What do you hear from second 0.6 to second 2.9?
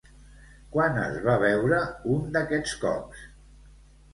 Quan es va veure un d'aquests